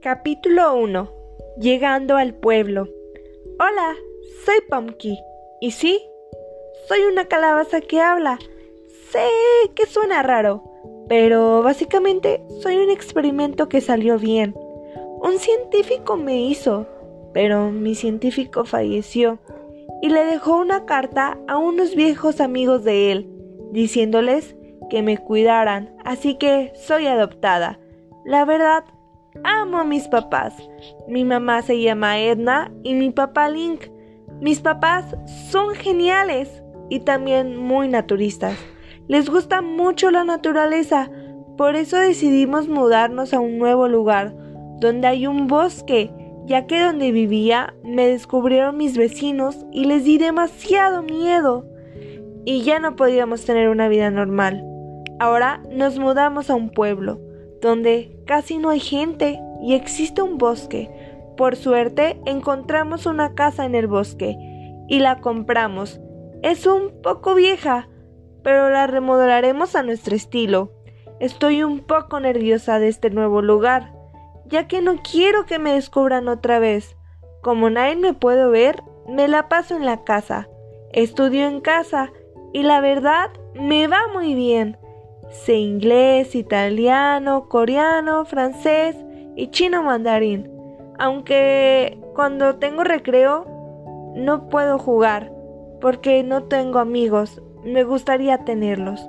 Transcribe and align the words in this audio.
Capítulo 0.00 0.76
1. 0.76 1.10
Llegando 1.58 2.16
al 2.16 2.32
pueblo. 2.32 2.86
Hola, 3.58 3.96
soy 4.44 4.60
Pumpkin. 4.70 5.16
¿Y 5.60 5.72
sí? 5.72 6.00
Soy 6.86 7.00
una 7.00 7.24
calabaza 7.24 7.80
que 7.80 8.00
habla. 8.00 8.38
Sé 9.10 9.26
que 9.74 9.86
suena 9.86 10.22
raro, 10.22 10.62
pero 11.08 11.64
básicamente 11.64 12.40
soy 12.60 12.76
un 12.76 12.90
experimento 12.90 13.68
que 13.68 13.80
salió 13.80 14.20
bien. 14.20 14.54
Un 15.20 15.40
científico 15.40 16.16
me 16.16 16.42
hizo, 16.42 16.86
pero 17.34 17.72
mi 17.72 17.96
científico 17.96 18.64
falleció 18.64 19.40
y 20.00 20.10
le 20.10 20.24
dejó 20.26 20.58
una 20.58 20.86
carta 20.86 21.38
a 21.48 21.58
unos 21.58 21.96
viejos 21.96 22.40
amigos 22.40 22.84
de 22.84 23.10
él, 23.10 23.28
diciéndoles 23.72 24.54
que 24.90 25.02
me 25.02 25.18
cuidaran, 25.18 25.96
así 26.04 26.36
que 26.36 26.72
soy 26.76 27.08
adoptada. 27.08 27.80
La 28.24 28.44
verdad, 28.44 28.84
amo 29.44 29.78
a 29.78 29.84
mis 29.84 30.08
papás. 30.08 30.54
Mi 31.06 31.24
mamá 31.24 31.62
se 31.62 31.80
llama 31.80 32.18
Edna 32.18 32.72
y 32.82 32.94
mi 32.94 33.10
papá 33.10 33.48
Link. 33.48 33.86
Mis 34.40 34.60
papás 34.60 35.16
son 35.50 35.74
geniales 35.74 36.62
y 36.90 37.00
también 37.00 37.56
muy 37.56 37.88
naturistas. 37.88 38.56
Les 39.08 39.28
gusta 39.28 39.62
mucho 39.62 40.10
la 40.10 40.24
naturaleza, 40.24 41.10
por 41.56 41.76
eso 41.76 41.96
decidimos 41.96 42.68
mudarnos 42.68 43.34
a 43.34 43.40
un 43.40 43.58
nuevo 43.58 43.88
lugar, 43.88 44.34
donde 44.80 45.08
hay 45.08 45.26
un 45.26 45.46
bosque, 45.48 46.10
ya 46.46 46.66
que 46.66 46.78
donde 46.80 47.10
vivía 47.10 47.74
me 47.82 48.06
descubrieron 48.06 48.76
mis 48.76 48.96
vecinos 48.96 49.66
y 49.72 49.86
les 49.86 50.04
di 50.04 50.18
demasiado 50.18 51.02
miedo. 51.02 51.66
Y 52.44 52.62
ya 52.62 52.78
no 52.78 52.96
podíamos 52.96 53.44
tener 53.44 53.68
una 53.68 53.88
vida 53.88 54.10
normal. 54.10 54.64
Ahora 55.18 55.62
nos 55.72 55.98
mudamos 55.98 56.48
a 56.48 56.54
un 56.54 56.70
pueblo, 56.70 57.20
donde 57.60 58.20
casi 58.26 58.58
no 58.58 58.70
hay 58.70 58.80
gente 58.80 59.40
y 59.62 59.74
existe 59.74 60.22
un 60.22 60.38
bosque. 60.38 60.90
Por 61.36 61.56
suerte 61.56 62.20
encontramos 62.26 63.06
una 63.06 63.34
casa 63.34 63.64
en 63.64 63.74
el 63.74 63.86
bosque 63.86 64.36
y 64.88 65.00
la 65.00 65.20
compramos. 65.20 66.00
Es 66.42 66.66
un 66.66 67.02
poco 67.02 67.34
vieja, 67.34 67.88
pero 68.42 68.70
la 68.70 68.86
remodelaremos 68.86 69.74
a 69.76 69.82
nuestro 69.82 70.14
estilo. 70.14 70.72
Estoy 71.20 71.62
un 71.62 71.80
poco 71.80 72.20
nerviosa 72.20 72.78
de 72.78 72.88
este 72.88 73.10
nuevo 73.10 73.42
lugar, 73.42 73.92
ya 74.46 74.68
que 74.68 74.80
no 74.80 74.96
quiero 75.02 75.46
que 75.46 75.58
me 75.58 75.72
descubran 75.72 76.28
otra 76.28 76.58
vez. 76.58 76.96
Como 77.42 77.70
nadie 77.70 77.96
me 77.96 78.14
puede 78.14 78.48
ver, 78.48 78.82
me 79.08 79.28
la 79.28 79.48
paso 79.48 79.76
en 79.76 79.84
la 79.84 80.04
casa. 80.04 80.48
Estudio 80.92 81.46
en 81.46 81.60
casa 81.60 82.12
y 82.52 82.62
la 82.62 82.80
verdad 82.80 83.30
me 83.54 83.88
va 83.88 84.00
muy 84.12 84.34
bien. 84.34 84.78
Sé 85.30 85.56
inglés, 85.56 86.34
italiano, 86.34 87.48
coreano, 87.48 88.24
francés 88.24 88.96
y 89.36 89.48
chino 89.48 89.82
mandarín. 89.82 90.50
Aunque 90.98 91.98
cuando 92.14 92.56
tengo 92.56 92.82
recreo 92.82 93.46
no 94.16 94.48
puedo 94.48 94.78
jugar 94.78 95.32
porque 95.80 96.22
no 96.22 96.44
tengo 96.44 96.78
amigos. 96.78 97.42
Me 97.64 97.84
gustaría 97.84 98.44
tenerlos. 98.44 99.06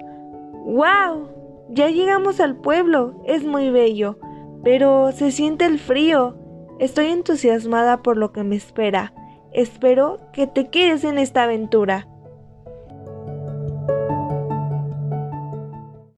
¡Wow! 0.65 1.29
Ya 1.69 1.89
llegamos 1.89 2.39
al 2.39 2.57
pueblo. 2.57 3.21
Es 3.25 3.43
muy 3.43 3.69
bello. 3.69 4.19
Pero 4.63 5.11
se 5.11 5.31
siente 5.31 5.65
el 5.65 5.79
frío. 5.79 6.35
Estoy 6.79 7.07
entusiasmada 7.07 8.01
por 8.01 8.17
lo 8.17 8.31
que 8.31 8.43
me 8.43 8.55
espera. 8.55 9.13
Espero 9.51 10.19
que 10.33 10.47
te 10.47 10.69
quedes 10.69 11.03
en 11.03 11.17
esta 11.17 11.43
aventura. 11.43 12.07